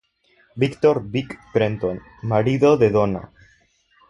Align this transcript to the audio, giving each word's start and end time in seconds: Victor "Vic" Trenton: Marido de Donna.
Victor 0.61 1.03
"Vic" 1.11 1.37
Trenton: 1.53 2.01
Marido 2.23 2.75
de 2.75 2.89
Donna. 2.89 3.29